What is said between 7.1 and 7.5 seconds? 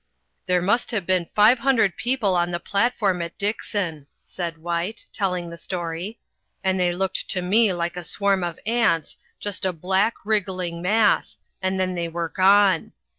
to